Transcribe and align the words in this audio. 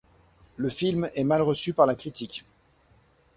Le 0.57 0.71
film 0.71 1.07
est 1.13 1.23
mal 1.23 1.43
reçu 1.43 1.75
par 1.75 1.85
la 1.85 1.93
critique. 1.93 2.43